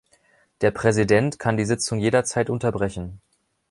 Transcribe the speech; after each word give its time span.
Der 0.61 0.71
Präsident 0.71 1.37
kann 1.37 1.57
die 1.57 1.63
Sitzung 1.65 1.99
jederzeit 1.99 2.49
unterbrechen. 2.49 3.21